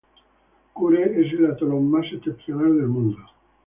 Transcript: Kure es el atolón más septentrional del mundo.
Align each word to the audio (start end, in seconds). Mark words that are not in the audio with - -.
Kure 0.73 1.11
es 1.21 1.31
el 1.31 1.45
atolón 1.45 1.91
más 1.91 2.09
septentrional 2.09 2.75
del 2.75 2.87
mundo. 2.87 3.19